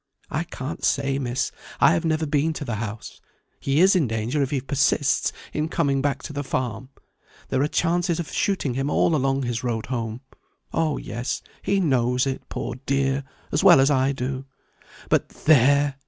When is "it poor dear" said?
12.25-13.23